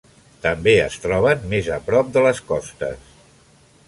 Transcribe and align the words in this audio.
També 0.45 0.71
es 0.85 0.95
troben 1.03 1.45
més 1.51 1.69
prop 1.91 2.09
de 2.15 2.23
les 2.29 2.41
costes. 2.49 3.05